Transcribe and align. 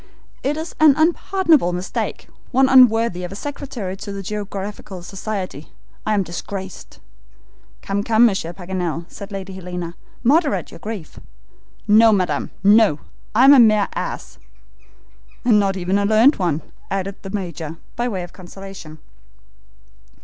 It 0.41 0.57
is 0.57 0.73
an 0.79 0.95
unpardonable 0.97 1.73
mistake, 1.73 2.27
one 2.51 2.67
unworthy 2.67 3.23
of 3.23 3.31
a 3.31 3.35
secretary 3.35 3.93
of 3.93 3.99
the 3.99 4.23
Geographical 4.23 5.03
Society. 5.03 5.67
I 6.07 6.15
am 6.15 6.23
disgraced!" 6.23 6.97
"Come, 7.83 8.01
come, 8.03 8.25
Monsieur 8.25 8.51
Paganel," 8.51 9.05
said 9.09 9.31
Lady 9.31 9.53
Helena; 9.53 9.95
"moderate 10.23 10.71
your 10.71 10.79
grief." 10.79 11.19
"No, 11.87 12.11
madam, 12.11 12.49
no; 12.63 13.01
I 13.35 13.45
am 13.45 13.53
a 13.53 13.59
mere 13.59 13.89
ass!" 13.93 14.39
"And 15.45 15.59
not 15.59 15.77
even 15.77 15.99
a 15.99 16.05
learned 16.07 16.37
one!" 16.37 16.63
added 16.89 17.17
the 17.21 17.29
Major, 17.29 17.77
by 17.95 18.07
way 18.07 18.23
of 18.23 18.33
consolation. 18.33 18.97